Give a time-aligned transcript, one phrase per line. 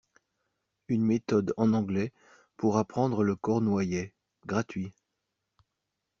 [0.87, 2.11] Une méthode en anglais
[2.57, 4.15] pour apprendre le cornouaillais,
[4.47, 4.95] gratuit.